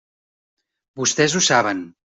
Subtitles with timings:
[1.03, 1.89] Vostès ho saben.